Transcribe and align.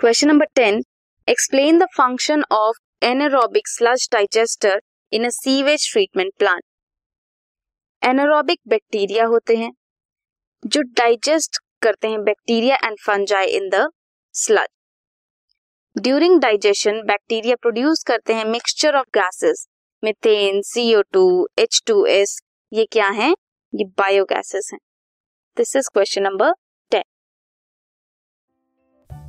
Question 0.00 0.28
number 0.28 0.46
10. 0.56 0.82
Explain 1.28 1.78
the 1.78 1.86
function 1.94 2.42
of 2.50 2.74
anaerobic 3.02 3.62
sludge 3.66 4.08
digester 4.08 4.80
in 5.12 5.24
a 5.24 5.30
sewage 5.32 5.84
treatment 5.84 6.34
plant. 6.38 6.64
Anaerobic 8.02 8.58
bacteria 8.68 9.24
होते 9.26 9.56
हैं, 9.56 9.70
जो 10.62 10.80
digest 10.98 11.58
करते 11.82 12.08
हैं 12.08 12.22
bacteria 12.24 12.76
and 12.84 12.96
fungi 13.06 13.46
in 13.50 13.68
the 13.68 13.86
sludge 14.34 14.68
during 15.96 16.40
digestion 16.40 17.00
bacteria 17.06 17.56
produce 17.62 18.02
करते 18.06 18.34
हैं 18.34 18.44
mixture 18.46 18.96
of 18.96 19.06
gases 19.14 19.66
methane 20.02 20.60
CO 20.72 21.00
two 21.12 21.24
H 21.58 21.82
two 21.86 22.04
S 22.16 22.38
ये 22.72 22.86
क्या 22.92 23.08
है 23.20 23.30
ये 23.72 23.84
बायो 23.98 24.24
गैसेस 24.34 24.70
हैं 24.72 24.80
this 25.56 25.76
is 25.76 25.90
question 25.94 26.22
number 26.22 26.52